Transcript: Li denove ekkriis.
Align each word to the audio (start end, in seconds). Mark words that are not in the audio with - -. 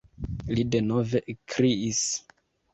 Li 0.59 0.63
denove 0.77 1.23
ekkriis. 1.35 2.03